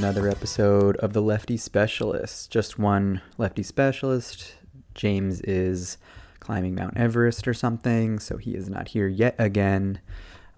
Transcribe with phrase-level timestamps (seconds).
[0.00, 2.50] Another episode of the Lefty Specialist.
[2.50, 4.54] Just one Lefty Specialist.
[4.94, 5.98] James is
[6.38, 10.00] climbing Mount Everest or something, so he is not here yet again.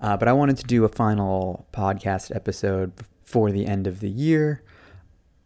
[0.00, 2.93] Uh, but I wanted to do a final podcast episode
[3.25, 4.62] for the end of the year.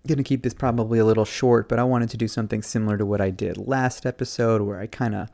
[0.06, 2.98] Going to keep this probably a little short, but I wanted to do something similar
[2.98, 5.30] to what I did last episode, where I kind of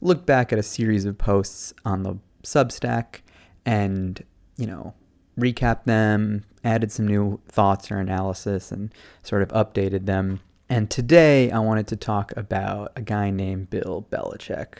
[0.00, 3.22] looked back at a series of posts on the Substack
[3.66, 4.22] and,
[4.56, 4.94] you know,
[5.36, 8.92] recap them, added some new thoughts or analysis, and
[9.22, 10.40] sort of updated them.
[10.68, 14.78] And today I wanted to talk about a guy named Bill Belichick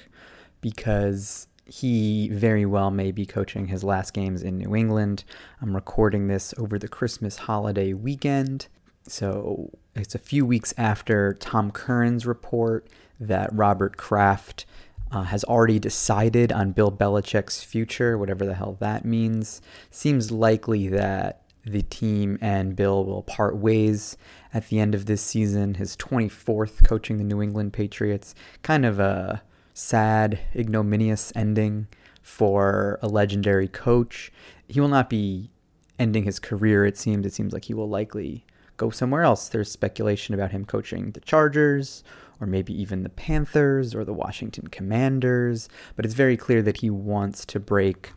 [0.61, 5.25] because he very well may be coaching his last games in New England.
[5.61, 8.69] I'm recording this over the Christmas holiday weekend.
[9.07, 12.89] So it's a few weeks after Tom Curran's report
[13.21, 14.67] that Robert Kraft
[15.13, 19.63] uh, has already decided on Bill Belichick's future, whatever the hell that means.
[19.91, 24.17] Seems likely that the team and Bill will part ways
[24.53, 25.75] at the end of this season.
[25.75, 28.35] His 24th coaching the New England Patriots.
[28.63, 31.89] Kind of a sad, ignominious ending
[32.23, 34.33] for a legendary coach.
[34.69, 35.51] He will not be
[35.99, 37.27] ending his career, it seems.
[37.27, 38.45] It seems like he will likely
[38.77, 39.49] go somewhere else.
[39.49, 42.03] There's speculation about him coaching the Chargers
[42.41, 46.91] or maybe even the Panthers or the Washington Commanders, but it's very clear that he
[46.91, 48.13] wants to break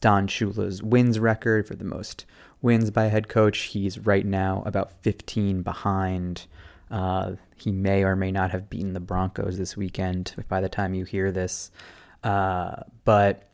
[0.00, 2.26] Don Shula's wins record for the most
[2.64, 3.58] wins by head coach.
[3.64, 6.46] He's right now about 15 behind.
[6.90, 10.94] Uh, he may or may not have beaten the Broncos this weekend by the time
[10.94, 11.70] you hear this.
[12.24, 13.50] Uh, but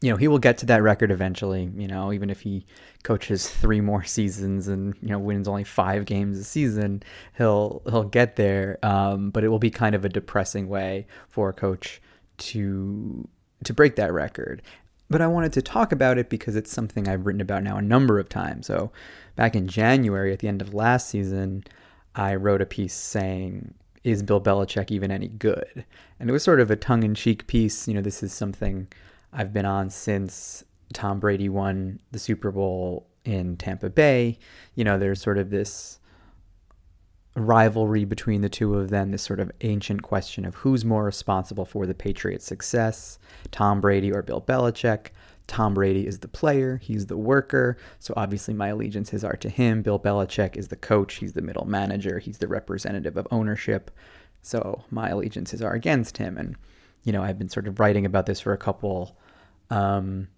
[0.00, 2.66] you know, he will get to that record eventually, you know, even if he
[3.04, 7.02] coaches three more seasons and, you know, wins only five games a season,
[7.38, 8.78] he'll he'll get there.
[8.82, 12.02] Um, but it will be kind of a depressing way for a coach
[12.36, 13.28] to
[13.62, 14.60] to break that record.
[15.10, 17.82] But I wanted to talk about it because it's something I've written about now a
[17.82, 18.66] number of times.
[18.66, 18.90] So
[19.36, 21.64] back in January at the end of last season,
[22.14, 25.84] I wrote a piece saying, Is Bill Belichick even any good?
[26.18, 27.86] And it was sort of a tongue in cheek piece.
[27.86, 28.88] You know, this is something
[29.32, 34.38] I've been on since Tom Brady won the Super Bowl in Tampa Bay.
[34.74, 35.98] You know, there's sort of this
[37.36, 41.64] rivalry between the two of them, this sort of ancient question of who's more responsible
[41.64, 43.18] for the Patriots' success,
[43.50, 45.08] Tom Brady or Bill Belichick.
[45.46, 49.82] Tom Brady is the player, he's the worker, so obviously my allegiances are to him.
[49.82, 53.90] Bill Belichick is the coach, he's the middle manager, he's the representative of ownership,
[54.40, 56.38] so my allegiances are against him.
[56.38, 56.56] And,
[57.02, 59.18] you know, I've been sort of writing about this for a couple
[59.68, 60.28] um,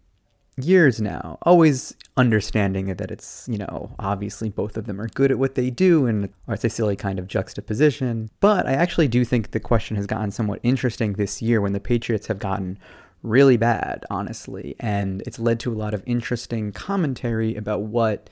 [0.59, 5.39] years now, always understanding that it's, you know, obviously both of them are good at
[5.39, 8.31] what they do and it's a silly kind of juxtaposition.
[8.41, 11.81] But I actually do think the question has gotten somewhat interesting this year when the
[11.81, 12.79] Patriots have gotten
[13.23, 14.77] really bad, honestly.
[14.81, 18.31] And it's led to a lot of interesting commentary about what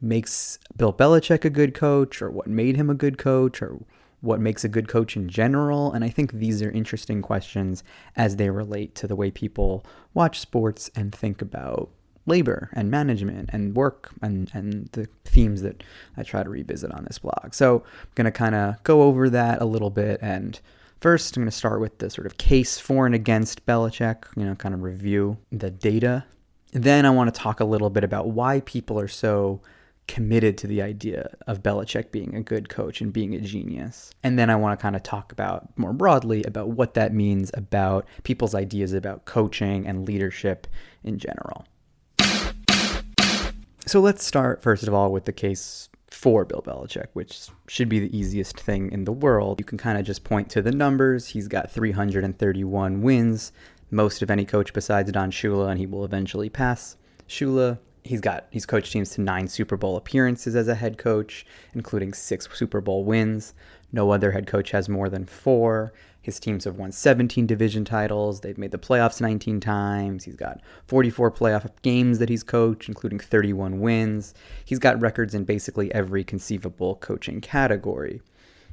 [0.00, 3.78] makes Bill Belichick a good coach or what made him a good coach or
[4.20, 5.92] what makes a good coach in general.
[5.92, 7.84] And I think these are interesting questions
[8.16, 9.84] as they relate to the way people
[10.14, 11.90] watch sports and think about
[12.26, 15.82] labor and management and work and, and the themes that
[16.16, 17.54] I try to revisit on this blog.
[17.54, 20.18] So I'm going to kind of go over that a little bit.
[20.20, 20.60] And
[21.00, 24.44] first, I'm going to start with the sort of case for and against Belichick, you
[24.44, 26.24] know, kind of review the data.
[26.72, 29.62] Then I want to talk a little bit about why people are so
[30.08, 34.10] committed to the idea of Belichick being a good coach and being a genius.
[34.24, 37.52] And then I want to kind of talk about more broadly about what that means
[37.54, 40.66] about people's ideas about coaching and leadership
[41.04, 41.66] in general.
[43.86, 48.00] So let's start, first of all, with the case for Bill Belichick, which should be
[48.00, 49.60] the easiest thing in the world.
[49.60, 51.28] You can kind of just point to the numbers.
[51.28, 53.52] He's got 331 wins,
[53.90, 56.96] most of any coach besides Don Shula, and he will eventually pass
[57.28, 61.46] Shula he's got he's coached teams to nine Super Bowl appearances as a head coach,
[61.74, 63.54] including six Super Bowl wins.
[63.92, 65.92] No other head coach has more than four.
[66.20, 68.40] His teams have won 17 division titles.
[68.40, 70.24] They've made the playoffs 19 times.
[70.24, 74.34] He's got 44 playoff games that he's coached, including 31 wins.
[74.64, 78.20] He's got records in basically every conceivable coaching category.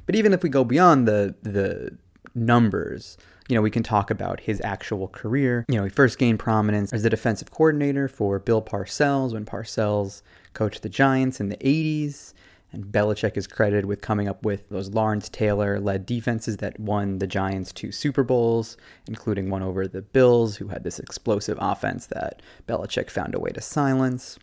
[0.04, 1.96] But even if we go beyond the the
[2.34, 3.16] numbers,
[3.48, 5.64] you know, we can talk about his actual career.
[5.68, 10.22] You know, he first gained prominence as the defensive coordinator for Bill Parcells when Parcells
[10.52, 12.32] coached the Giants in the 80s.
[12.72, 17.20] And Belichick is credited with coming up with those Lawrence Taylor led defenses that won
[17.20, 18.76] the Giants two Super Bowls,
[19.06, 23.50] including one over the Bills, who had this explosive offense that Belichick found a way
[23.50, 24.38] to silence.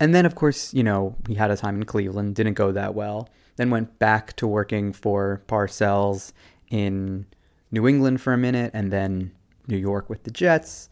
[0.00, 2.94] And then, of course, you know, he had a time in Cleveland, didn't go that
[2.94, 3.28] well.
[3.56, 6.32] Then went back to working for Parcells
[6.70, 7.26] in
[7.70, 9.32] New England for a minute and then
[9.66, 10.88] New York with the Jets.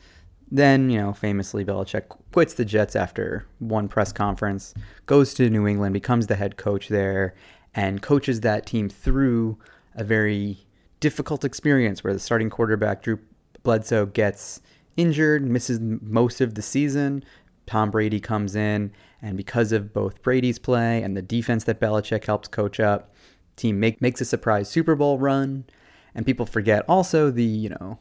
[0.50, 4.72] Then, you know, famously, Belichick quits the Jets after one press conference,
[5.04, 7.34] goes to New England, becomes the head coach there,
[7.74, 9.58] and coaches that team through
[9.94, 10.66] a very
[11.00, 13.18] difficult experience where the starting quarterback, Drew
[13.62, 14.60] Bledsoe, gets
[14.96, 17.24] injured, misses most of the season.
[17.66, 18.90] Tom Brady comes in,
[19.20, 23.12] and because of both Brady's play and the defense that Belichick helps coach up,
[23.56, 25.64] team make, makes a surprise Super Bowl run.
[26.14, 27.98] And people forget also the, you know,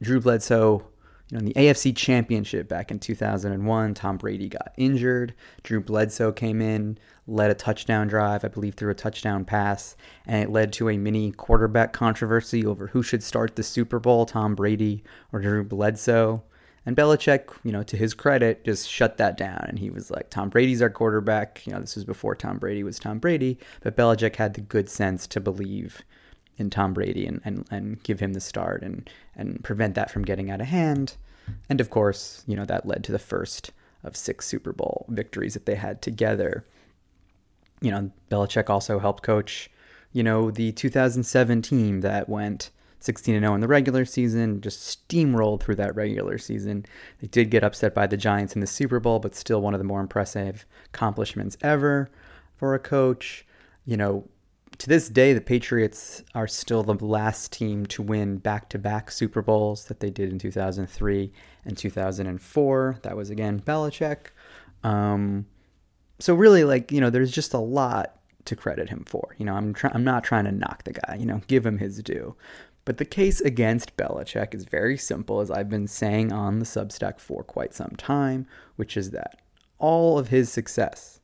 [0.00, 0.86] Drew Bledsoe
[1.28, 5.34] you know, in the AFC Championship back in 2001, Tom Brady got injured.
[5.64, 10.44] Drew Bledsoe came in, led a touchdown drive, I believe, threw a touchdown pass, and
[10.44, 14.54] it led to a mini quarterback controversy over who should start the Super Bowl, Tom
[14.54, 15.02] Brady
[15.32, 16.44] or Drew Bledsoe.
[16.84, 19.64] And Belichick, you know, to his credit, just shut that down.
[19.66, 21.66] And he was like, Tom Brady's our quarterback.
[21.66, 23.58] You know, this was before Tom Brady was Tom Brady.
[23.80, 26.02] But Belichick had the good sense to believe
[26.58, 30.24] in Tom Brady and, and, and give him the start and, and prevent that from
[30.24, 31.16] getting out of hand.
[31.68, 33.72] And of course, you know, that led to the first
[34.02, 36.64] of six Super Bowl victories that they had together.
[37.80, 39.70] You know, Belichick also helped coach,
[40.12, 42.70] you know, the 2007 team that went
[43.00, 46.86] 16 0 in the regular season, just steamrolled through that regular season.
[47.20, 49.80] They did get upset by the Giants in the Super Bowl, but still one of
[49.80, 52.10] the more impressive accomplishments ever
[52.56, 53.46] for a coach.
[53.84, 54.28] You know,
[54.78, 59.10] to this day, the Patriots are still the last team to win back to back
[59.10, 61.32] Super Bowls that they did in 2003
[61.64, 62.98] and 2004.
[63.02, 64.28] That was again Belichick.
[64.82, 65.46] Um,
[66.18, 69.34] so, really, like, you know, there's just a lot to credit him for.
[69.38, 71.78] You know, I'm, try- I'm not trying to knock the guy, you know, give him
[71.78, 72.36] his due.
[72.84, 77.18] But the case against Belichick is very simple, as I've been saying on the Substack
[77.18, 78.46] for quite some time,
[78.76, 79.40] which is that
[79.78, 81.15] all of his success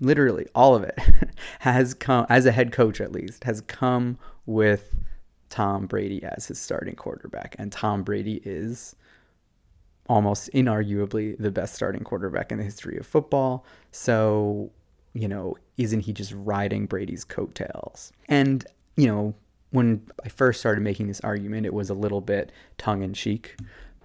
[0.00, 0.98] literally all of it
[1.60, 4.94] has come as a head coach at least has come with
[5.50, 7.56] Tom Brady as his starting quarterback.
[7.58, 8.94] And Tom Brady is
[10.08, 13.64] almost inarguably the best starting quarterback in the history of football.
[13.90, 14.70] So
[15.14, 18.12] you know isn't he just riding Brady's coattails?
[18.28, 18.66] And
[18.96, 19.34] you know
[19.70, 23.56] when I first started making this argument it was a little bit tongue in cheek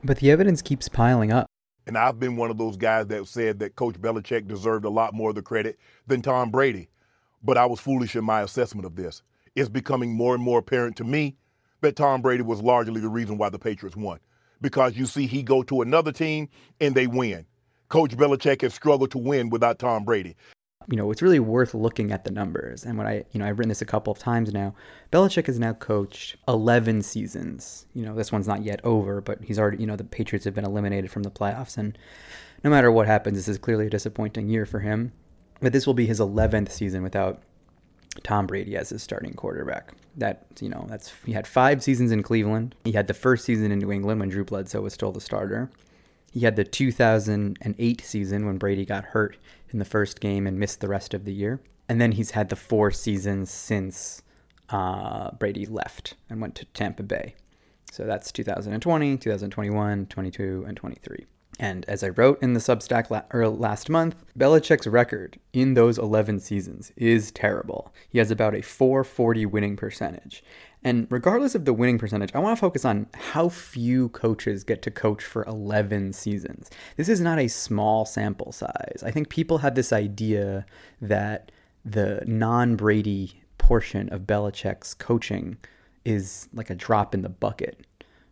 [0.04, 1.48] but the evidence keeps piling up
[1.86, 5.14] and I've been one of those guys that said that Coach Belichick deserved a lot
[5.14, 5.78] more of the credit
[6.08, 6.90] than Tom Brady.
[7.44, 9.22] But I was foolish in my assessment of this.
[9.56, 11.36] It's becoming more and more apparent to me
[11.82, 14.20] that Tom Brady was largely the reason why the Patriots won.
[14.62, 16.48] Because you see, he go to another team
[16.80, 17.46] and they win.
[17.90, 20.36] Coach Belichick has struggled to win without Tom Brady
[20.90, 22.84] you know, it's really worth looking at the numbers.
[22.84, 24.76] And when I, you know, I've written this a couple of times now,
[25.12, 27.86] Belichick has now coached 11 seasons.
[27.94, 30.54] You know, this one's not yet over, but he's already, you know, the Patriots have
[30.54, 31.78] been eliminated from the playoffs.
[31.78, 31.98] And
[32.64, 35.12] no matter what happens, this is clearly a disappointing year for him.
[35.62, 37.42] But this will be his 11th season without
[38.24, 39.94] Tom Brady as his starting quarterback.
[40.18, 42.76] That, you know, that's, he had five seasons in Cleveland.
[42.84, 45.72] He had the first season in New England when Drew Bledsoe was still the starter.
[46.34, 49.38] He had the 2008 season when Brady got hurt
[49.74, 51.60] in the first game and missed the rest of the year.
[51.90, 54.22] And then he's had the four seasons since
[54.70, 57.36] uh, Brady left and went to Tampa Bay.
[57.92, 61.26] So that's 2020, 2021, 22, and 23.
[61.60, 65.98] And as I wrote in the Substack la- er, last month, Belichick's record in those
[65.98, 67.94] 11 seasons is terrible.
[68.10, 70.44] He has about a 440 winning percentage.
[70.84, 74.82] And regardless of the winning percentage, I want to focus on how few coaches get
[74.82, 76.70] to coach for 11 seasons.
[76.98, 79.02] This is not a small sample size.
[79.06, 80.66] I think people have this idea
[81.02, 81.52] that
[81.86, 85.58] the non Brady portion of Belichick's coaching
[86.04, 87.86] is like a drop in the bucket.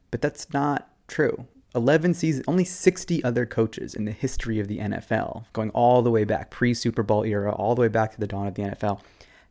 [0.10, 1.46] But that's not true.
[1.74, 6.12] 11 seasons, only 60 other coaches in the history of the NFL, going all the
[6.12, 8.64] way back, pre Super Bowl era, all the way back to the dawn of the
[8.64, 9.00] NFL,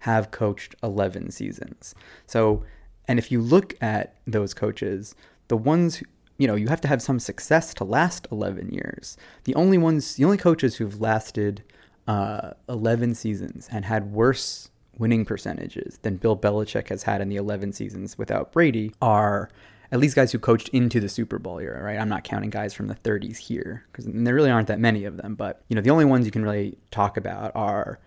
[0.01, 1.95] have coached 11 seasons.
[2.27, 2.65] So
[3.09, 5.17] and if you look at those coaches,
[5.49, 6.03] the ones
[6.39, 9.19] you know, you have to have some success to last 11 years.
[9.45, 11.63] The only ones, the only coaches who've lasted
[12.09, 17.37] uh, 11 seasons and had worse winning percentages than Bill Belichick has had in the
[17.37, 19.51] 11 seasons without Brady are
[19.93, 21.99] at least guys who coached into the Super Bowl era, right?
[21.99, 25.17] I'm not counting guys from the 30s here because there really aren't that many of
[25.17, 25.35] them.
[25.35, 27.99] But you know, the only ones you can really talk about are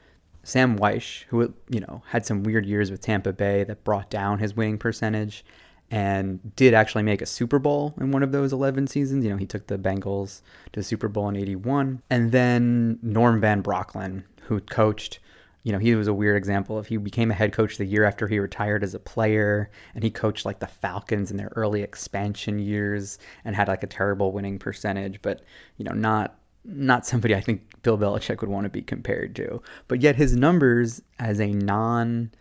[0.44, 4.40] Sam Wyche, who you know had some weird years with Tampa Bay that brought down
[4.40, 5.44] his winning percentage,
[5.92, 9.24] and did actually make a Super Bowl in one of those 11 seasons.
[9.24, 13.42] You know, he took the Bengals to the Super Bowl in '81, and then Norm
[13.42, 15.20] Van Brocklin, who coached.
[15.64, 18.04] You know, he was a weird example of he became a head coach the year
[18.04, 21.82] after he retired as a player, and he coached like the Falcons in their early
[21.82, 25.42] expansion years and had like a terrible winning percentage, but
[25.78, 29.62] you know, not not somebody I think Bill Belichick would want to be compared to.
[29.88, 32.32] But yet his numbers as a non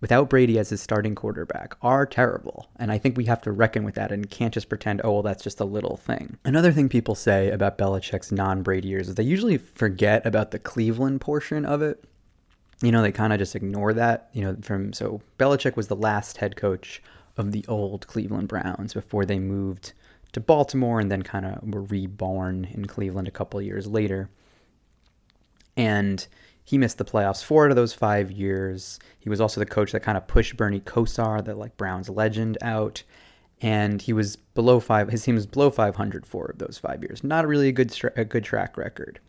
[0.00, 2.68] without Brady as his starting quarterback are terrible.
[2.76, 5.22] And I think we have to reckon with that and can't just pretend, oh, well,
[5.22, 6.36] that's just a little thing.
[6.44, 10.58] Another thing people say about Belichick's non Brady years is they usually forget about the
[10.58, 12.04] Cleveland portion of it.
[12.82, 14.28] You know, they kind of just ignore that.
[14.32, 17.02] You know, from so Belichick was the last head coach
[17.36, 19.92] of the old Cleveland Browns before they moved
[20.32, 24.28] to Baltimore and then kind of were reborn in Cleveland a couple years later.
[25.76, 26.26] And
[26.64, 28.98] he missed the playoffs four out of those five years.
[29.18, 32.58] He was also the coach that kind of pushed Bernie Kosar, the like Browns legend,
[32.60, 33.02] out.
[33.62, 35.08] And he was below five.
[35.08, 37.24] His team was below 500 four of those five years.
[37.24, 39.20] Not really a good a good track record.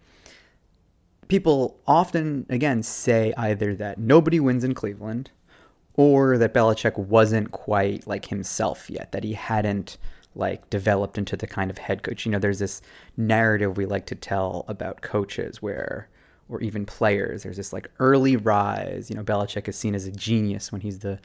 [1.28, 5.32] People often, again, say either that nobody wins in Cleveland,
[5.94, 9.12] or that Belichick wasn't quite like himself yet.
[9.12, 9.98] That he hadn't
[10.36, 12.26] like developed into the kind of head coach.
[12.26, 12.82] You know, there's this
[13.18, 16.08] narrative we like to tell about coaches where
[16.50, 17.44] or even players.
[17.44, 19.10] There's this like early rise.
[19.10, 21.20] You know, Belichick is seen as a genius when he's the,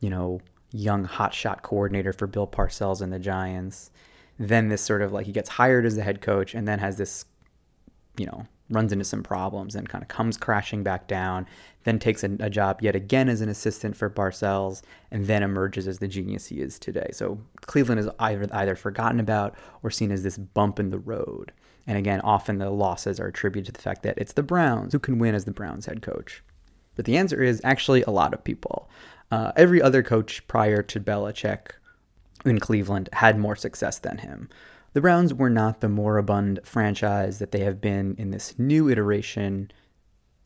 [0.00, 0.40] you know,
[0.72, 3.90] young hotshot coordinator for Bill Parcells and the Giants.
[4.38, 6.96] Then this sort of like he gets hired as the head coach and then has
[6.96, 7.24] this,
[8.16, 11.46] you know, runs into some problems and kind of comes crashing back down.
[11.84, 15.88] Then takes a, a job yet again as an assistant for Parcells and then emerges
[15.88, 17.10] as the genius he is today.
[17.12, 21.52] So Cleveland is either either forgotten about or seen as this bump in the road.
[21.86, 24.98] And again, often the losses are attributed to the fact that it's the Browns who
[24.98, 26.42] can win as the Browns head coach.
[26.94, 28.88] But the answer is actually a lot of people.
[29.30, 31.72] Uh, every other coach prior to Belichick
[32.44, 34.48] in Cleveland had more success than him.
[34.92, 39.70] The Browns were not the moribund franchise that they have been in this new iteration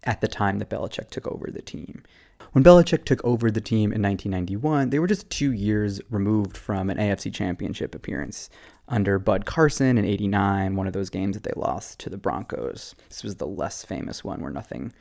[0.05, 2.05] at the time that Belichick took over the team.
[2.53, 6.89] When Belichick took over the team in 1991, they were just two years removed from
[6.91, 8.49] an AFC championship appearance
[8.89, 12.95] under Bud Carson in 89, one of those games that they lost to the Broncos.
[13.09, 14.93] This was the less famous one where nothing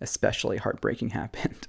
[0.00, 1.66] especially heartbreaking happened.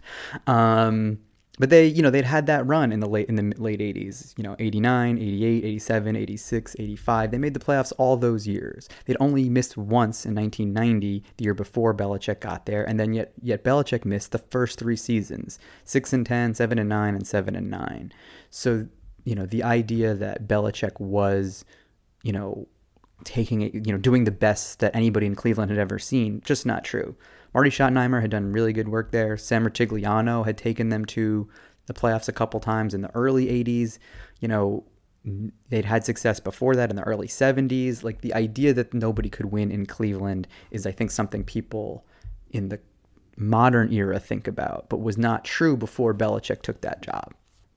[0.48, 1.20] Um,
[1.60, 4.34] but they, you know, they'd had that run in the late in the late 80s,
[4.38, 7.32] you know, 89, 88, 87, 86, 85.
[7.32, 8.88] They made the playoffs all those years.
[9.06, 13.34] They'd only missed once in 1990, the year before Belichick got there, and then yet
[13.42, 17.56] yet Belichick missed the first 3 seasons, 6 and 10, 7 and 9 and 7
[17.56, 18.14] and 9.
[18.50, 18.88] So
[19.24, 21.66] you know, the idea that Belichick was,
[22.24, 22.68] you know,
[23.24, 26.66] taking it, you know, doing the best that anybody in Cleveland had ever seen, just
[26.66, 27.16] not true.
[27.54, 29.38] Marty Schottenheimer had done really good work there.
[29.38, 31.50] Sam Rutigliano had taken them to
[31.88, 33.98] the playoffs a couple times in the early 80s.
[34.40, 34.84] You know,
[35.70, 38.04] they'd had success before that in the early 70s.
[38.04, 42.06] Like the idea that nobody could win in Cleveland is, I think, something people
[42.52, 42.80] in the
[43.38, 47.34] modern era think about, but was not true before Belichick took that job.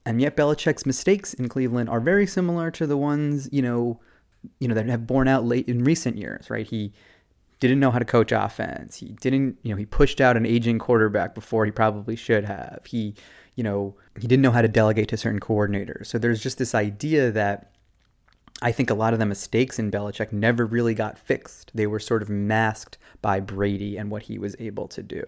[0.06, 4.00] And yet Belichick's mistakes in Cleveland are very similar to the ones, you know,
[4.60, 6.66] you know, that have borne out late in recent years, right?
[6.66, 6.92] He
[7.68, 8.96] didn't know how to coach offense.
[8.96, 12.80] He didn't, you know, he pushed out an aging quarterback before he probably should have.
[12.86, 13.14] He,
[13.54, 16.06] you know, he didn't know how to delegate to certain coordinators.
[16.06, 17.72] So there's just this idea that
[18.62, 21.70] I think a lot of the mistakes in Belichick never really got fixed.
[21.74, 25.24] They were sort of masked by Brady and what he was able to do.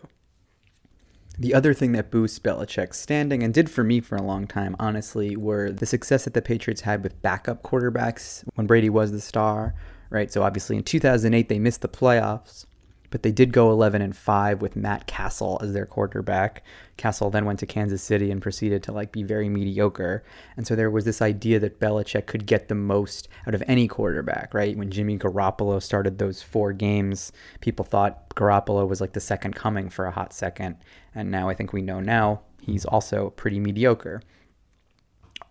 [1.38, 4.74] The other thing that boosts Belichick's standing, and did for me for a long time,
[4.78, 9.20] honestly, were the success that the Patriots had with backup quarterbacks when Brady was the
[9.20, 9.74] star,
[10.10, 10.32] right?
[10.32, 12.66] So obviously in 2008, they missed the playoffs
[13.10, 16.62] but they did go 11 and 5 with Matt Cassel as their quarterback.
[16.96, 20.24] Cassel then went to Kansas City and proceeded to like be very mediocre.
[20.56, 23.88] And so there was this idea that Belichick could get the most out of any
[23.88, 24.76] quarterback, right?
[24.76, 29.88] When Jimmy Garoppolo started those four games, people thought Garoppolo was like the second coming
[29.88, 30.76] for a hot second.
[31.14, 34.20] And now I think we know now he's also pretty mediocre.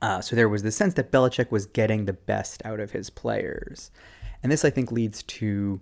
[0.02, 3.10] Uh, so there was the sense that Belichick was getting the best out of his
[3.10, 3.92] players.
[4.46, 5.82] And this, I think, leads to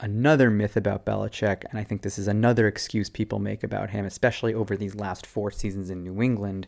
[0.00, 4.04] another myth about Belichick, and I think this is another excuse people make about him,
[4.04, 6.66] especially over these last four seasons in New England,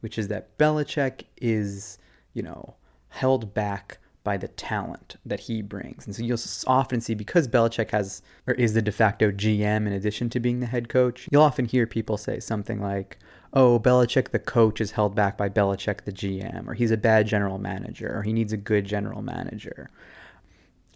[0.00, 1.98] which is that Belichick is,
[2.32, 2.74] you know,
[3.10, 6.06] held back by the talent that he brings.
[6.06, 9.92] And so you'll often see because Belichick has or is the de facto GM in
[9.92, 13.20] addition to being the head coach, you'll often hear people say something like,
[13.52, 17.28] "Oh, Belichick the coach is held back by Belichick the GM," or "He's a bad
[17.28, 19.88] general manager," or "He needs a good general manager."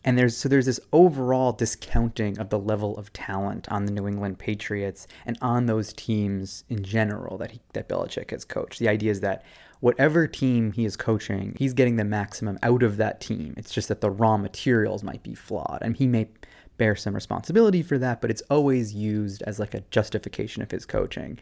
[0.09, 4.09] And there's so there's this overall discounting of the level of talent on the New
[4.09, 8.79] England Patriots and on those teams in general that he, that Belichick has coached.
[8.79, 9.45] The idea is that
[9.81, 13.53] whatever team he is coaching, he's getting the maximum out of that team.
[13.59, 16.31] It's just that the raw materials might be flawed, and he may
[16.79, 20.87] bear some responsibility for that, but it's always used as like a justification of his
[20.87, 21.39] coaching.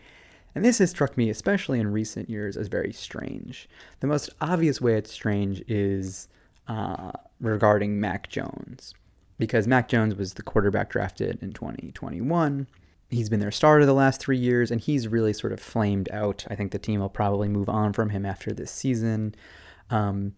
[0.56, 3.68] And this has struck me, especially in recent years, as very strange.
[4.00, 6.26] The most obvious way it's strange is
[6.68, 8.94] uh, regarding Mac Jones
[9.38, 12.66] because Mac Jones was the quarterback drafted in 2021.
[13.08, 16.44] he's been their starter the last three years, and he's really sort of flamed out.
[16.50, 19.34] I think the team will probably move on from him after this season.
[19.90, 20.34] Um,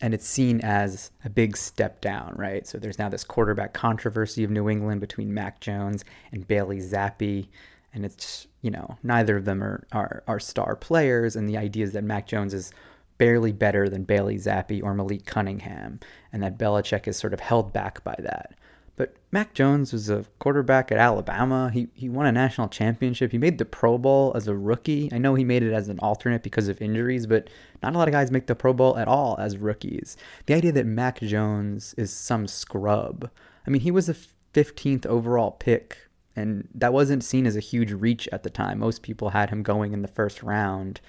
[0.00, 2.66] and it's seen as a big step down, right?
[2.66, 7.48] So there's now this quarterback controversy of New England between Mac Jones and Bailey Zappe.
[7.94, 11.34] And it's, you know, neither of them are, are, are star players.
[11.34, 12.72] And the idea is that Mac Jones is
[13.18, 16.00] barely better than Bailey Zappe or Malik Cunningham,
[16.32, 18.54] and that Belichick is sort of held back by that.
[18.96, 21.70] But Mac Jones was a quarterback at Alabama.
[21.72, 23.30] He he won a national championship.
[23.30, 25.10] He made the Pro Bowl as a rookie.
[25.12, 27.50] I know he made it as an alternate because of injuries, but
[27.82, 30.16] not a lot of guys make the Pro Bowl at all as rookies.
[30.46, 33.30] The idea that Mac Jones is some scrub.
[33.66, 34.16] I mean, he was a
[34.54, 35.98] 15th overall pick,
[36.34, 38.78] and that wasn't seen as a huge reach at the time.
[38.78, 41.02] Most people had him going in the first round,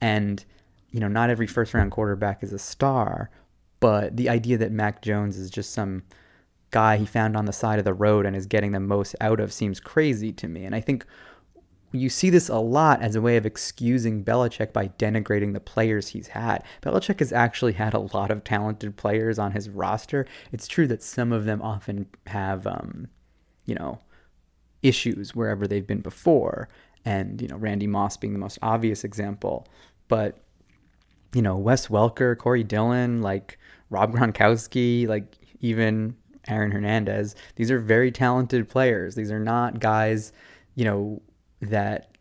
[0.00, 0.46] and
[0.94, 3.28] you know, not every first round quarterback is a star,
[3.80, 6.04] but the idea that Mac Jones is just some
[6.70, 9.40] guy he found on the side of the road and is getting the most out
[9.40, 10.64] of seems crazy to me.
[10.64, 11.04] And I think
[11.90, 16.08] you see this a lot as a way of excusing Belichick by denigrating the players
[16.08, 16.62] he's had.
[16.80, 20.26] Belichick has actually had a lot of talented players on his roster.
[20.52, 23.08] It's true that some of them often have, um,
[23.66, 23.98] you know,
[24.84, 26.68] issues wherever they've been before,
[27.04, 29.66] and you know Randy Moss being the most obvious example.
[30.06, 30.43] But
[31.34, 33.58] you know Wes Welker, Corey Dillon, like
[33.90, 36.16] Rob Gronkowski, like even
[36.48, 37.34] Aaron Hernandez.
[37.56, 39.14] These are very talented players.
[39.14, 40.32] These are not guys,
[40.74, 41.22] you know,
[41.60, 42.16] that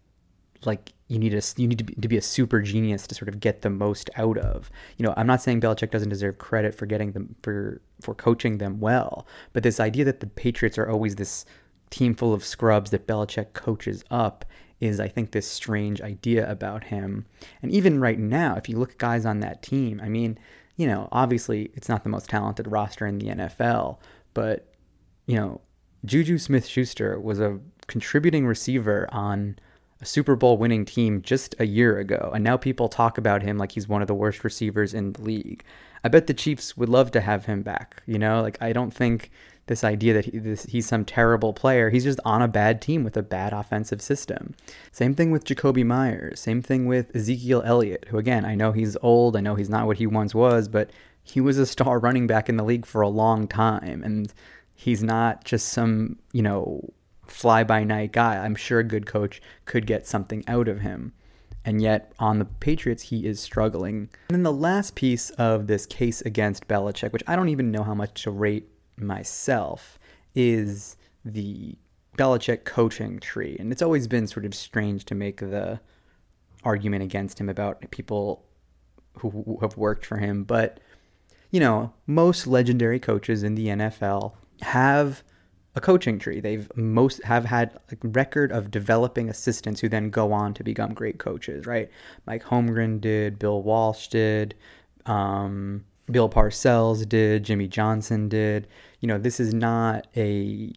[0.66, 3.30] like you need a you need to be, to be a super genius to sort
[3.30, 4.72] of get the most out of.
[4.98, 8.58] You know, I'm not saying Belichick doesn't deserve credit for getting them for for coaching
[8.58, 11.46] them well, but this idea that the Patriots are always this
[11.90, 14.46] team full of scrubs that Belichick coaches up
[14.84, 17.26] is I think this strange idea about him.
[17.62, 20.38] And even right now, if you look at guys on that team, I mean,
[20.76, 24.00] you know, obviously it's not the most talented roster in the NFL,
[24.34, 24.74] but
[25.26, 25.62] you know,
[26.04, 29.58] Juju Smith Schuster was a contributing receiver on
[30.02, 33.58] a Super Bowl winning team just a year ago, and now people talk about him
[33.58, 35.64] like he's one of the worst receivers in the league.
[36.04, 38.04] I bet the Chiefs would love to have him back.
[38.06, 39.32] You know, like I don't think
[39.68, 41.90] this idea that he, this, he's some terrible player.
[41.90, 44.56] He's just on a bad team with a bad offensive system.
[44.92, 46.40] Same thing with Jakobi Meyers.
[46.40, 49.38] Same thing with Ezekiel Elliott, who again, I know he's old.
[49.38, 50.90] I know he's not what he once was, but
[51.24, 54.04] he was a star running back in the league for a long time.
[54.04, 54.34] And
[54.76, 56.94] he's not just some, you know,
[57.28, 58.38] fly by night guy.
[58.38, 61.14] I'm sure a good coach could get something out of him.
[61.66, 64.10] And yet, on the Patriots, he is struggling.
[64.28, 67.84] And then the last piece of this case against Belichick, which I don't even know
[67.84, 70.00] how much to rate myself
[70.36, 71.78] is the
[72.18, 73.56] Belichick coaching tree.
[73.60, 75.80] And it's always been sort of strange to make the
[76.64, 78.46] argument against him about people
[79.20, 80.44] who, have worked for him.
[80.44, 80.80] But,
[81.52, 85.24] you know, most legendary coaches in the NFL have
[85.76, 86.40] a coaching tree.
[86.40, 90.94] They've most have had a record of developing assistants who then go on to become
[90.94, 91.90] great coaches, right?
[92.26, 94.56] Mike Holmgren did, Bill Walsh did,
[95.06, 98.68] um, Bill Parcells did, Jimmy Johnson did.
[99.00, 100.74] You know, this is not a,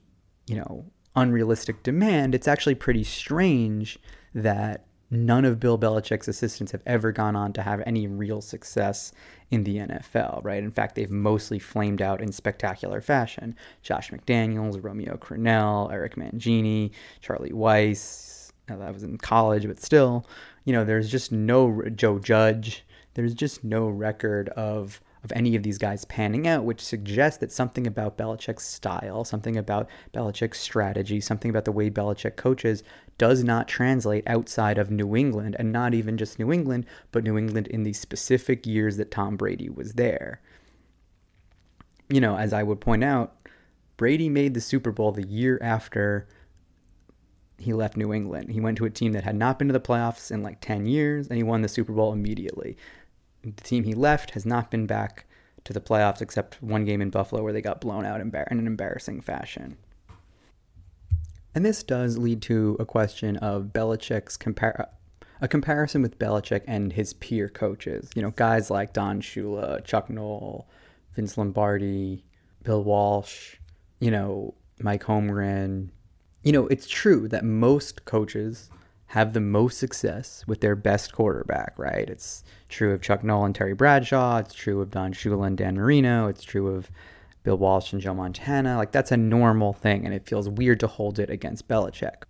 [0.47, 0.85] you know,
[1.15, 2.35] unrealistic demand.
[2.35, 3.99] It's actually pretty strange
[4.35, 9.13] that none of Bill Belichick's assistants have ever gone on to have any real success
[9.51, 10.63] in the NFL, right?
[10.63, 13.55] In fact, they've mostly flamed out in spectacular fashion.
[13.83, 18.51] Josh McDaniels, Romeo Crennel, Eric Mangini, Charlie Weis.
[18.69, 20.27] Now that was in college, but still,
[20.65, 22.85] you know, there's just no Joe Judge.
[23.15, 27.51] There's just no record of of any of these guys panning out, which suggests that
[27.51, 32.85] something about Belichick's style, something about Belichick's strategy, something about the way Belichick coaches
[33.19, 37.37] does not translate outside of New England, and not even just New England, but New
[37.37, 40.41] England in the specific years that Tom Brady was there.
[42.09, 43.35] You know, as I would point out,
[43.97, 46.29] Brady made the Super Bowl the year after
[47.59, 48.53] he left New England.
[48.53, 50.87] He went to a team that had not been to the playoffs in like 10
[50.87, 52.77] years, and he won the Super Bowl immediately
[53.55, 55.27] the team he left has not been back
[55.65, 58.67] to the playoffs except one game in Buffalo where they got blown out in an
[58.67, 59.77] embarrassing fashion.
[61.55, 64.85] And this does lead to a question of Belichick's compar- uh,
[65.41, 68.11] a comparison with Belichick and his peer coaches.
[68.15, 70.69] You know, guys like Don Shula, Chuck Noll,
[71.15, 72.25] Vince Lombardi,
[72.63, 73.57] Bill Walsh,
[74.01, 75.89] you know, Mike Holmgren.
[76.43, 78.71] You know, it's true that most coaches
[79.09, 82.09] have the most success with their best quarterback, right?
[82.09, 84.39] It's true of Chuck Noll and Terry Bradshaw.
[84.39, 86.27] It's true of Don Shula and Dan Marino.
[86.27, 86.91] It's true of
[87.45, 88.77] Bill Walsh and Joe Montana.
[88.77, 92.25] Like, that's a normal thing, and it feels weird to hold it against Belichick.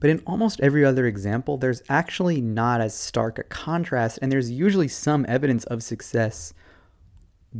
[0.00, 4.50] But in almost every other example, there's actually not as stark a contrast, and there's
[4.50, 6.54] usually some evidence of success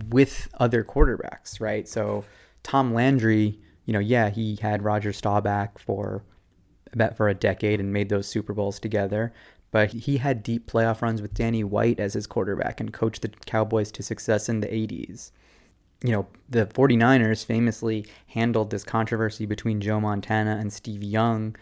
[0.08, 1.87] with other quarterbacks, right?
[1.87, 2.24] So,
[2.62, 6.24] Tom Landry, you know, yeah, he had Roger Staubach for
[6.92, 9.33] about for a decade and made those Super Bowls together.
[9.70, 13.28] But he had deep playoff runs with Danny White as his quarterback and coached the
[13.46, 15.31] Cowboys to success in the 80s.
[16.05, 21.57] You know, the 49ers famously handled this controversy between Joe Montana and Steve Young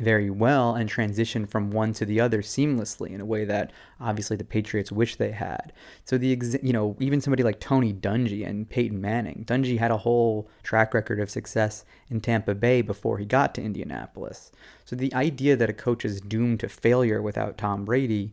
[0.00, 4.36] very well and transition from one to the other seamlessly in a way that obviously
[4.36, 5.72] the Patriots wish they had.
[6.04, 9.90] So the ex- you know even somebody like Tony Dungy and Peyton Manning, Dungy had
[9.90, 14.52] a whole track record of success in Tampa Bay before he got to Indianapolis.
[14.84, 18.32] So the idea that a coach is doomed to failure without Tom Brady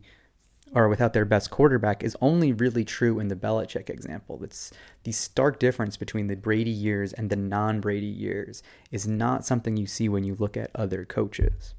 [0.72, 4.42] or without their best quarterback is only really true in the Belichick example.
[4.42, 4.72] It's
[5.04, 9.76] the stark difference between the Brady years and the non Brady years is not something
[9.76, 11.74] you see when you look at other coaches.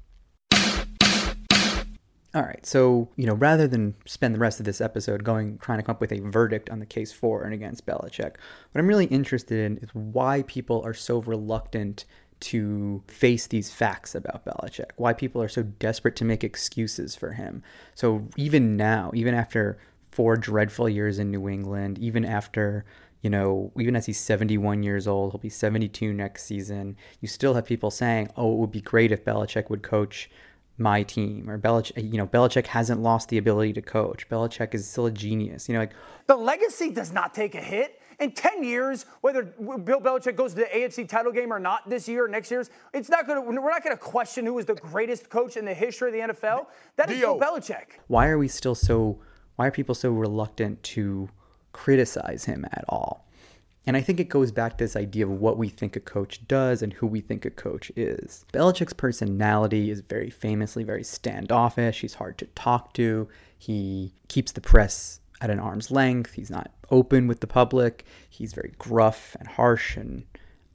[2.34, 5.78] All right, so you know, rather than spend the rest of this episode going trying
[5.78, 8.34] to come up with a verdict on the case for and against Belichick,
[8.70, 12.04] what I'm really interested in is why people are so reluctant
[12.40, 17.32] to face these facts about Belichick, why people are so desperate to make excuses for
[17.32, 17.62] him.
[17.94, 19.78] So even now, even after
[20.10, 22.84] four dreadful years in New England, even after
[23.22, 26.96] you know, even as he's 71 years old, he'll be 72 next season.
[27.20, 30.30] You still have people saying, "Oh, it would be great if Belichick would coach
[30.76, 31.96] my team," or Belichick.
[31.96, 34.28] You know, Belichick hasn't lost the ability to coach.
[34.28, 35.68] Belichick is still a genius.
[35.68, 35.94] You know, like
[36.26, 40.60] the legacy does not take a hit in 10 years, whether Bill Belichick goes to
[40.60, 43.60] the AFC title game or not this year or next year's, it's not going to,
[43.60, 46.34] we're not going to question who is the greatest coach in the history of the
[46.34, 46.66] NFL.
[46.96, 47.98] That is Bill Belichick.
[48.08, 49.20] Why are we still so,
[49.56, 51.28] why are people so reluctant to
[51.72, 53.24] criticize him at all?
[53.86, 56.46] And I think it goes back to this idea of what we think a coach
[56.46, 58.44] does and who we think a coach is.
[58.52, 62.00] Belichick's personality is very famously very standoffish.
[62.00, 63.28] He's hard to talk to.
[63.56, 66.34] He keeps the press at an arm's length.
[66.34, 68.04] He's not open with the public.
[68.28, 70.24] He's very gruff and harsh and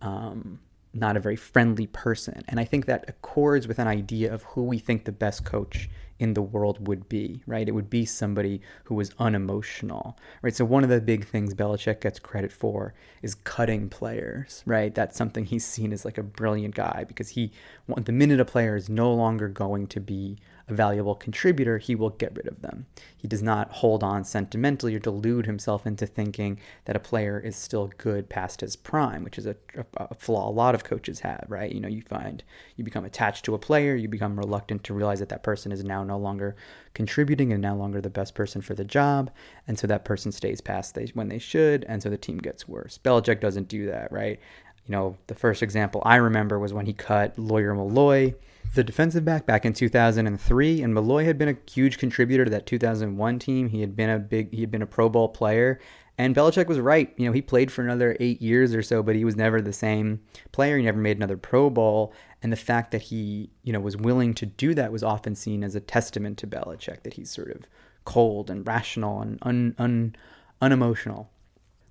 [0.02, 0.60] um,
[0.94, 2.44] not a very friendly person.
[2.48, 5.90] And I think that accords with an idea of who we think the best coach
[6.20, 7.68] in the world would be, right?
[7.68, 10.56] It would be somebody who was unemotional, right?
[10.56, 14.94] So one of the big things Belichick gets credit for is cutting players, right?
[14.94, 17.52] That's something he's seen as like a brilliant guy because he,
[17.98, 22.12] the minute a player is no longer going to be a valuable contributor, he will
[22.12, 22.86] get rid of them.
[23.18, 27.56] He does not hold on sentimentally or delude himself into thinking that a player is
[27.56, 29.56] still good past his prime, which is a,
[29.98, 31.72] a, flaw a lot of coaches have, right?
[31.72, 32.44] You know, you find
[32.78, 35.84] you become attached to a player, you become reluctant to realize that that person is
[35.84, 36.56] now no longer
[36.94, 39.32] contributing and no longer the best person for the job,
[39.68, 42.68] and so that person stays past they, when they should, and so the team gets
[42.68, 42.98] worse.
[43.04, 44.40] Belichick doesn't do that, right?
[44.86, 48.36] You know, the first example I remember was when he cut Lawyer Milloy
[48.74, 52.66] the defensive back back in 2003, and Malloy had been a huge contributor to that
[52.66, 53.70] 2001 team.
[53.70, 55.80] He had been a big, he had been a Pro Bowl player,
[56.18, 57.14] and Belichick was right.
[57.18, 59.74] You know, he played for another eight years or so, but he was never the
[59.74, 60.22] same
[60.52, 60.78] player.
[60.78, 64.34] He never made another Pro Bowl, and the fact that he, you know, was willing
[64.36, 67.68] to do that was often seen as a testament to Belichick that he's sort of
[68.06, 70.16] cold and rational and un, un
[70.62, 71.30] unemotional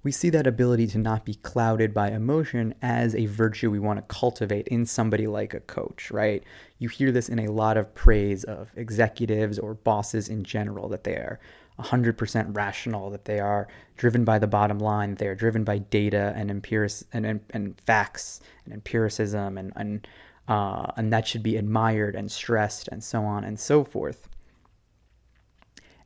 [0.02, 3.98] we see that ability to not be clouded by emotion as a virtue we want
[3.98, 6.42] to cultivate in somebody like a coach, right?
[6.78, 11.04] You hear this in a lot of praise of executives or bosses in general that
[11.04, 11.38] they are
[11.78, 16.32] 100% rational, that they are driven by the bottom line, they are driven by data
[16.36, 20.06] and empiric and, and, and facts and empiricism and and
[20.48, 24.28] uh, and that should be admired and stressed and so on and so forth.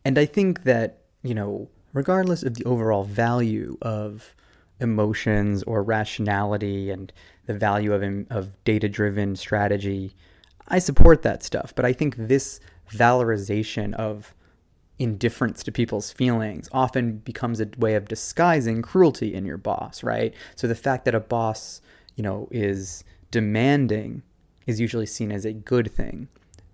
[0.05, 4.35] And I think that you know regardless of the overall value of
[4.81, 7.11] emotions or rationality and
[7.47, 10.15] the value of, of data driven strategy,
[10.69, 11.75] I support that stuff.
[11.75, 12.61] But I think this
[12.93, 14.35] valorization of
[14.99, 20.35] indifference to people's feelings often becomes a way of disguising cruelty in your boss, right?
[20.55, 21.81] So the fact that a boss,
[22.15, 24.23] you know, is demanding
[24.67, 26.29] is usually seen as a good thing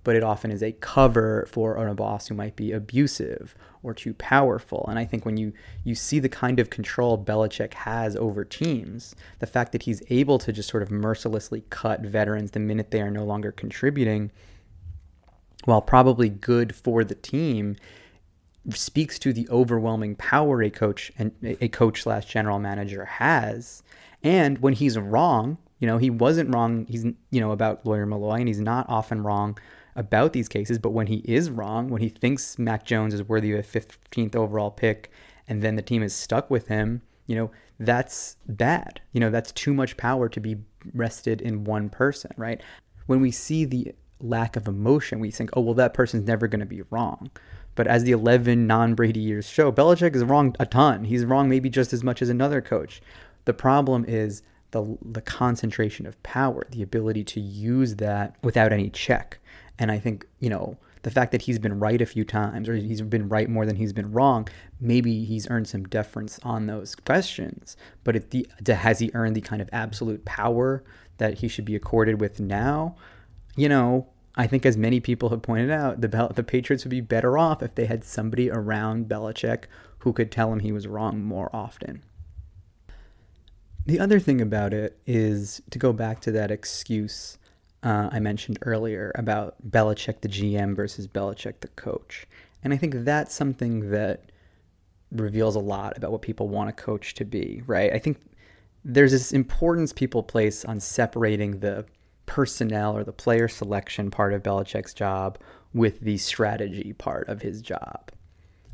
[0.05, 4.15] but it often is a cover for a boss who might be abusive or too
[4.15, 4.85] powerful.
[4.89, 5.53] And I think when you
[5.85, 10.39] you see the kind of control Belichick has over teams, the fact that he's able
[10.39, 14.31] to just sort of mercilessly cut veterans the minute they are no longer contributing,
[15.65, 17.77] while probably good for the team,
[18.71, 23.83] speaks to the overwhelming power a coach and a coach slash general manager has.
[24.23, 26.87] And when he's wrong, you know, he wasn't wrong.
[26.87, 29.59] He's you know about Lawyer Milloy, and he's not often wrong
[29.95, 33.53] about these cases, but when he is wrong, when he thinks Mac Jones is worthy
[33.53, 35.11] of a 15th overall pick,
[35.49, 39.01] and then the team is stuck with him, you know, that's bad.
[39.13, 40.57] You know, that's too much power to be
[40.95, 42.61] rested in one person, right?
[43.07, 46.61] When we see the lack of emotion, we think, oh, well, that person's never going
[46.61, 47.31] to be wrong.
[47.75, 51.05] But as the 11 non Brady years show, Belichick is wrong a ton.
[51.05, 53.01] He's wrong maybe just as much as another coach.
[53.45, 58.91] The problem is the the concentration of power, the ability to use that without any
[58.91, 59.39] check.
[59.79, 62.77] And I think, you know, the fact that he's been right a few times or
[62.77, 64.49] he's been right more than he's been wrong,
[64.81, 67.77] maybe he's earned some deference on those questions.
[68.05, 70.85] But the, has he earned the kind of absolute power
[71.19, 72.97] that he should be accorded with now?
[73.57, 77.01] You know, I think as many people have pointed out, the the Patriots would be
[77.01, 79.65] better off if they had somebody around Belichick
[79.99, 82.03] who could tell him he was wrong more often.
[83.85, 87.39] The other thing about it is to go back to that excuse
[87.83, 92.27] uh, I mentioned earlier about Belichick the GM versus Belichick the coach.
[92.63, 94.31] And I think that's something that
[95.11, 97.93] reveals a lot about what people want a coach to be, right?
[97.93, 98.19] I think
[98.85, 101.85] there's this importance people place on separating the
[102.27, 105.39] personnel or the player selection part of Belichick's job
[105.75, 108.11] with the strategy part of his job.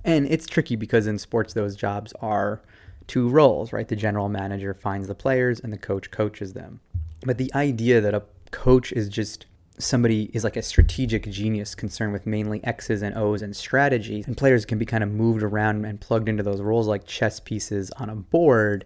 [0.05, 2.62] And it's tricky because in sports, those jobs are
[3.07, 3.88] two roles, right?
[3.88, 6.81] The general manager finds the players and the coach coaches them.
[7.23, 9.46] But the idea that a coach is just
[9.78, 14.37] somebody is like a strategic genius concerned with mainly X's and O's and strategy, and
[14.37, 17.90] players can be kind of moved around and plugged into those roles like chess pieces
[17.92, 18.84] on a board,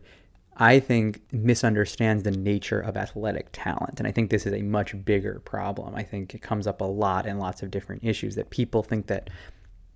[0.56, 3.98] I think misunderstands the nature of athletic talent.
[3.98, 5.94] And I think this is a much bigger problem.
[5.94, 9.06] I think it comes up a lot in lots of different issues that people think
[9.06, 9.30] that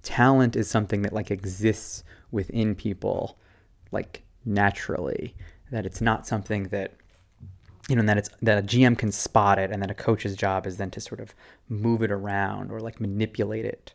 [0.03, 3.39] talent is something that like exists within people
[3.93, 5.35] like naturally,
[5.71, 6.95] that it's not something that
[7.89, 10.35] you know, and that it's that a GM can spot it, and that a coach's
[10.35, 11.35] job is then to sort of
[11.69, 13.93] move it around or like manipulate it.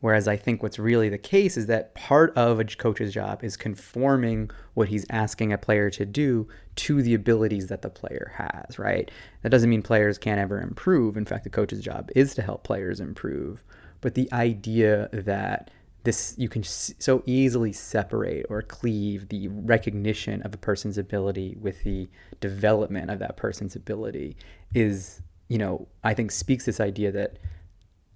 [0.00, 3.56] Whereas I think what's really the case is that part of a coach's job is
[3.56, 8.78] conforming what he's asking a player to do to the abilities that the player has,
[8.78, 9.10] right?
[9.42, 11.18] That doesn't mean players can't ever improve.
[11.18, 13.62] In fact, the coach's job is to help players improve.
[14.00, 15.70] But the idea that
[16.04, 21.82] this you can so easily separate or cleave the recognition of a person's ability with
[21.82, 22.08] the
[22.40, 24.36] development of that person's ability
[24.74, 27.38] is you know i think speaks this idea that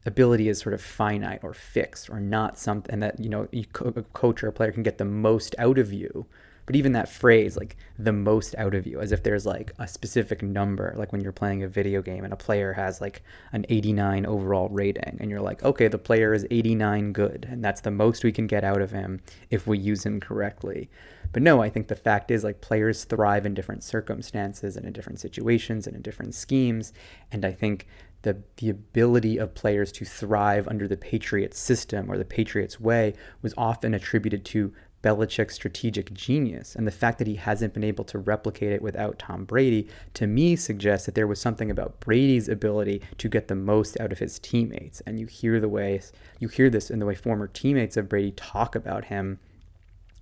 [0.07, 4.03] ability is sort of finite or fixed or not something and that you know a
[4.15, 6.27] coach or a player can get the most out of you
[6.67, 9.87] but even that phrase, like the most out of you, as if there's like a
[9.87, 13.23] specific number, like when you're playing a video game and a player has like
[13.53, 17.83] an 89 overall rating, and you're like, okay, the player is 89 good, and that's
[17.83, 20.89] the most we can get out of him if we use him correctly.
[21.33, 24.93] But no, I think the fact is like players thrive in different circumstances and in
[24.93, 26.93] different situations and in different schemes.
[27.33, 27.89] And I think
[28.23, 33.15] the, the ability of players to thrive under the Patriots system or the Patriots way
[33.43, 34.73] was often attributed to
[35.05, 36.75] Belichick's strategic genius.
[36.75, 40.27] And the fact that he hasn't been able to replicate it without Tom Brady, to
[40.27, 44.19] me, suggests that there was something about Brady's ability to get the most out of
[44.19, 45.03] his teammates.
[45.03, 46.01] And you hear the way
[46.41, 49.39] you hear this in the way former teammates of Brady talk about him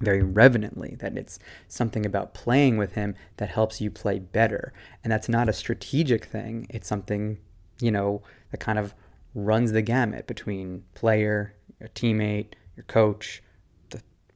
[0.00, 4.72] very reverently that it's something about playing with him that helps you play better.
[5.04, 6.66] And that's not a strategic thing.
[6.70, 7.38] It's something,
[7.80, 8.94] you know, that kind of
[9.32, 13.42] runs the gamut between player, your teammate, your coach,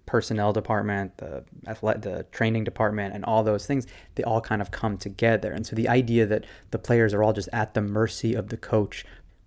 [0.07, 4.71] personnel department, the athletic, the training department, and all those things, they all kind of
[4.71, 5.53] come together.
[5.53, 8.57] And so the idea that the players are all just at the mercy of the
[8.57, 9.05] coach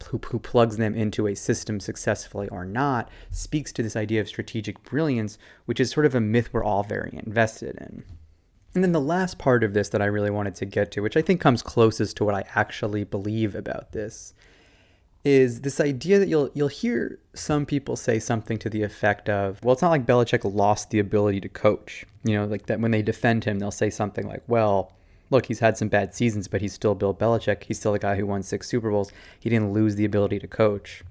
[0.08, 4.28] who, who plugs them into a system successfully or not speaks to this idea of
[4.28, 8.04] strategic brilliance, which is sort of a myth we're all very invested in.
[8.76, 11.18] And then the last part of this that I really wanted to get to, which
[11.18, 14.34] I think comes closest to what I actually believe about this,
[15.24, 19.64] is this idea that you'll you'll hear some people say something to the effect of,
[19.64, 22.06] well, it's not like Belichick lost the ability to coach.
[22.24, 24.94] You know, like that when they defend him, they'll say something like, well,
[25.30, 27.64] look, he's had some bad seasons, but he's still Bill Belichick.
[27.64, 29.12] He's still the guy who won six Super Bowls.
[29.40, 31.04] He didn't lose the ability to coach.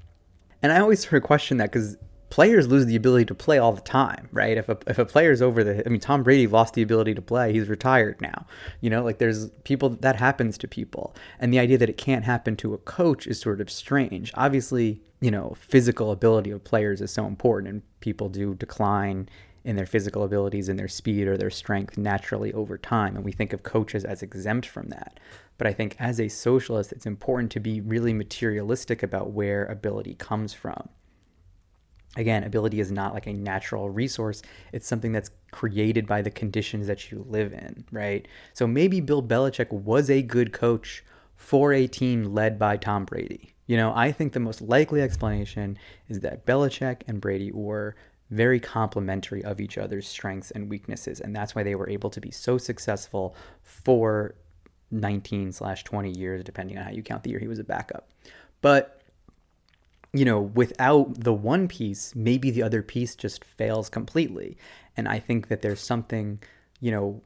[0.63, 1.97] And I always sort of question that because
[2.31, 4.57] players lose the ability to play all the time, right?
[4.57, 7.23] If a if a player's over the, I mean, Tom Brady lost the ability to
[7.23, 7.53] play.
[7.53, 8.47] He's retired now.
[8.81, 12.25] You know, like there's people that happens to people, and the idea that it can't
[12.25, 14.31] happen to a coach is sort of strange.
[14.35, 19.29] Obviously, you know, physical ability of players is so important, and people do decline
[19.65, 23.33] in their physical abilities and their speed or their strength naturally over time, and we
[23.33, 25.19] think of coaches as exempt from that.
[25.59, 30.15] But I think as a socialist, it's important to be really materialistic about where ability
[30.15, 30.89] comes from
[32.17, 34.43] again, ability is not like a natural resource.
[34.73, 38.27] It's something that's created by the conditions that you live in, right?
[38.55, 41.05] So maybe Bill Belichick was a good coach
[41.37, 43.55] for a team led by Tom Brady.
[43.67, 47.95] You know, I think the most likely explanation is that Belichick and Brady were
[48.31, 51.21] very complementary of each other's strengths and weaknesses.
[51.21, 54.35] And that's why they were able to be so successful for
[54.91, 58.09] 19 slash 20 years, depending on how you count the year he was a backup.
[58.61, 58.98] But
[60.13, 64.57] you know, without the one piece, maybe the other piece just fails completely.
[64.97, 66.41] And I think that there's something,
[66.81, 67.23] you know,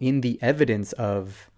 [0.00, 1.50] in the evidence of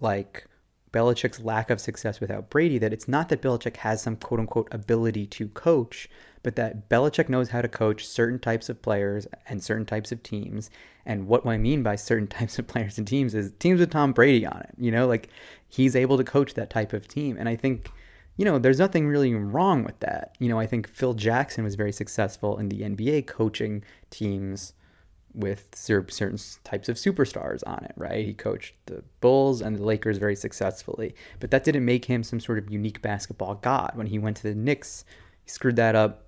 [0.00, 0.46] like
[0.92, 4.68] Belichick's lack of success without Brady that it's not that Belichick has some quote unquote
[4.72, 6.08] ability to coach,
[6.42, 10.22] but that Belichick knows how to coach certain types of players and certain types of
[10.22, 10.70] teams.
[11.04, 14.12] And what I mean by certain types of players and teams is teams with Tom
[14.12, 14.74] Brady on it.
[14.78, 15.28] You know, like
[15.68, 17.36] he's able to coach that type of team.
[17.38, 17.90] And I think,
[18.36, 20.36] you know, there's nothing really wrong with that.
[20.38, 24.74] You know, I think Phil Jackson was very successful in the NBA coaching teams
[25.36, 28.24] with certain types of superstars on it, right?
[28.24, 32.40] He coached the Bulls and the Lakers very successfully, but that didn't make him some
[32.40, 33.92] sort of unique basketball god.
[33.94, 35.04] When he went to the Knicks,
[35.44, 36.24] he screwed that up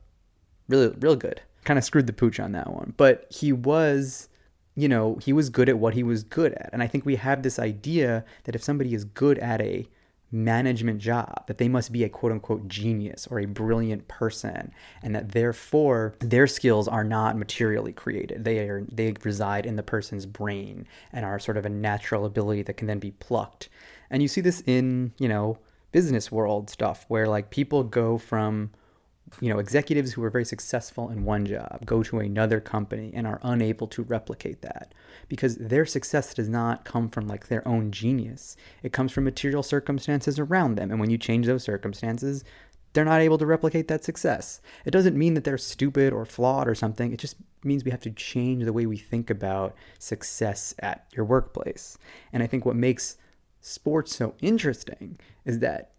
[0.69, 1.41] really, real good.
[1.65, 4.29] Kind of screwed the pooch on that one, but he was,
[4.75, 6.71] you know, he was good at what he was good at.
[6.73, 9.89] And I think we have this idea that if somebody is good at a
[10.31, 15.15] management job, that they must be a quote unquote genius or a brilliant person, and
[15.15, 18.45] that therefore their skills are not materially created.
[18.45, 22.63] They are they reside in the person's brain and are sort of a natural ability
[22.63, 23.69] that can then be plucked.
[24.11, 25.59] And you see this in, you know,
[25.93, 28.71] business world stuff where like people go from
[29.41, 33.27] you know, executives who are very successful in one job go to another company and
[33.27, 34.95] are unable to replicate that
[35.29, 38.57] because their success does not come from like their own genius.
[38.83, 40.91] It comes from material circumstances around them.
[40.91, 42.45] And when you change those circumstances,
[42.93, 44.61] they're not able to replicate that success.
[44.85, 47.13] It doesn't mean that they're stupid or flawed or something.
[47.13, 51.25] It just means we have to change the way we think about success at your
[51.25, 51.99] workplace.
[52.33, 53.17] And I think what makes
[53.61, 55.93] sports so interesting is that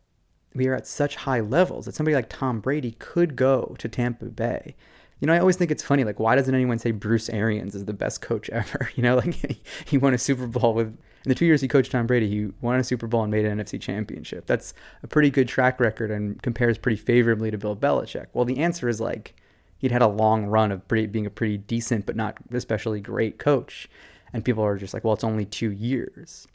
[0.53, 4.25] we are at such high levels that somebody like Tom Brady could go to Tampa
[4.25, 4.75] Bay.
[5.19, 6.03] You know, I always think it's funny.
[6.03, 8.89] Like, why doesn't anyone say Bruce Arians is the best coach ever?
[8.95, 11.91] You know, like he won a Super Bowl with in the two years he coached
[11.91, 14.45] Tom Brady, he won a Super Bowl and made an NFC championship.
[14.45, 18.27] That's a pretty good track record and compares pretty favorably to Bill Belichick.
[18.33, 19.35] Well, the answer is like
[19.79, 23.37] he'd had a long run of pretty, being a pretty decent but not especially great
[23.37, 23.89] coach.
[24.31, 26.47] And people are just like, well, it's only two years.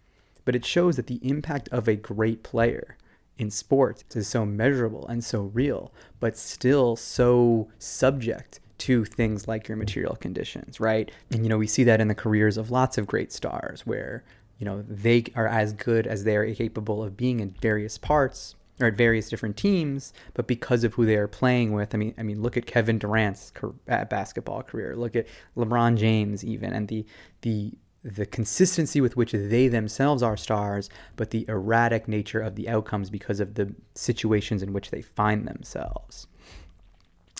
[0.44, 2.96] But it shows that the impact of a great player
[3.38, 9.68] in sports is so measurable and so real, but still so subject to things like
[9.68, 11.10] your material conditions, right?
[11.30, 14.24] And you know, we see that in the careers of lots of great stars where,
[14.58, 18.88] you know, they are as good as they're capable of being in various parts or
[18.88, 22.24] at various different teams, but because of who they are playing with, I mean, I
[22.24, 23.52] mean, look at Kevin Durant's
[23.88, 24.96] uh, basketball career.
[24.96, 27.06] Look at LeBron James, even, and the
[27.42, 27.72] the
[28.04, 33.08] the consistency with which they themselves are stars, but the erratic nature of the outcomes
[33.08, 36.26] because of the situations in which they find themselves.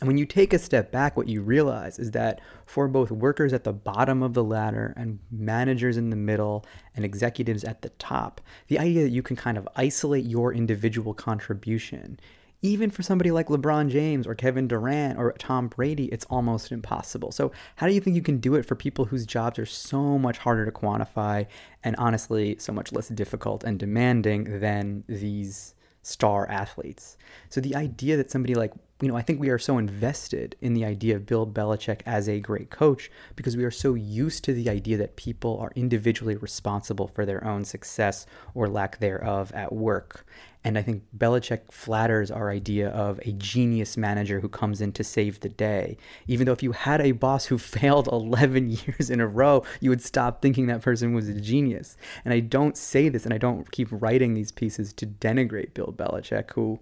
[0.01, 3.53] And when you take a step back, what you realize is that for both workers
[3.53, 6.65] at the bottom of the ladder and managers in the middle
[6.97, 11.15] and executives at the top, the idea that you can kind of isolate your individual
[11.15, 12.19] contribution
[12.65, 17.31] even for somebody like LeBron James or Kevin Durant or Tom Brady, it's almost impossible.
[17.31, 20.19] So, how do you think you can do it for people whose jobs are so
[20.19, 21.47] much harder to quantify
[21.85, 27.19] and honestly so much less difficult and demanding than these star athletes?
[27.51, 28.73] So, the idea that somebody like
[29.03, 32.29] you know, I think we are so invested in the idea of Bill Belichick as
[32.29, 36.37] a great coach because we are so used to the idea that people are individually
[36.37, 38.25] responsible for their own success
[38.55, 40.25] or lack thereof at work.
[40.65, 45.05] And I think Belichick flatters our idea of a genius manager who comes in to
[45.05, 45.99] save the day.
[46.27, 49.91] Even though if you had a boss who failed 11 years in a row, you
[49.91, 51.97] would stop thinking that person was a genius.
[52.25, 55.95] And I don't say this and I don't keep writing these pieces to denigrate Bill
[55.97, 56.81] Belichick, who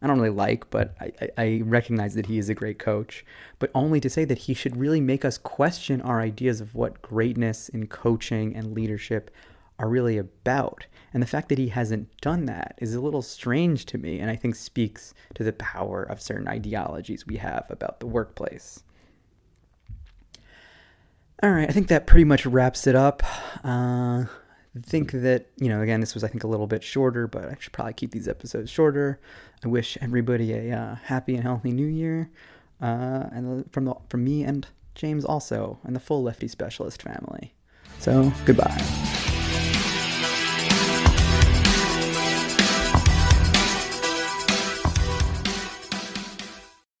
[0.00, 3.26] I don't really like, but I, I, recognize that he is a great coach,
[3.58, 7.02] but only to say that he should really make us question our ideas of what
[7.02, 9.32] greatness in coaching and leadership
[9.78, 10.86] are really about.
[11.12, 14.30] And the fact that he hasn't done that is a little strange to me, and
[14.30, 18.82] I think speaks to the power of certain ideologies we have about the workplace.
[21.42, 23.22] All right, I think that pretty much wraps it up.
[23.64, 24.24] Uh,
[24.82, 27.56] think that, you know, again, this was, I think, a little bit shorter, but I
[27.58, 29.20] should probably keep these episodes shorter.
[29.64, 32.30] I wish everybody a uh, happy and healthy new year.
[32.80, 37.54] Uh, and from, the, from me and James also, and the full Lefty Specialist family.
[37.98, 39.27] So, goodbye.